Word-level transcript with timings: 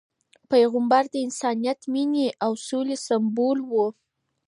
پیغمبر 0.51 1.03
د 1.13 1.15
انسانیت، 1.25 1.79
مینې 1.93 2.27
او 2.45 2.51
سولې 2.67 2.97
سمبول 3.07 3.57
و. 3.69 3.71